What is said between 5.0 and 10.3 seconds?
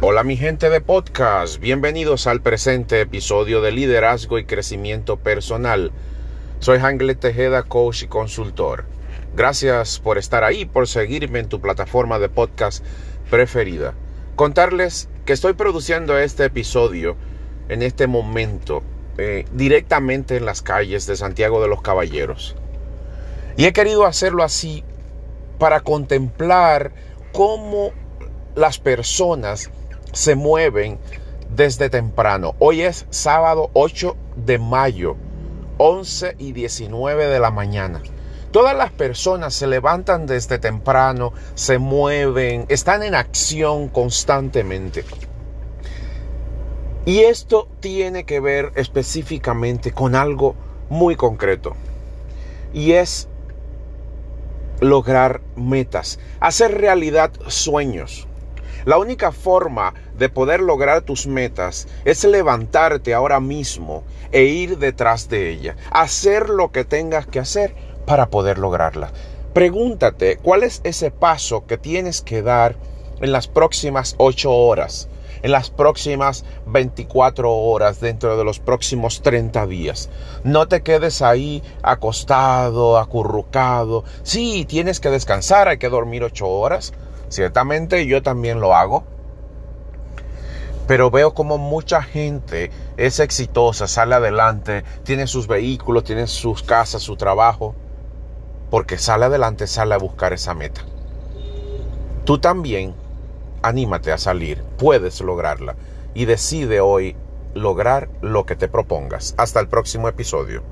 Personal. Soy Hangle Tejeda, coach y consultor. Gracias por